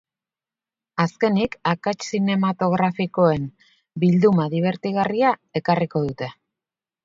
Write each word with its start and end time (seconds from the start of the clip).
Azkenik, 1.03 1.57
akats 1.73 2.07
zinematografikoen 2.15 3.47
bilduma 4.05 4.51
dibertigarria 4.57 5.39
ekarriko 5.63 6.07
dute. 6.11 6.35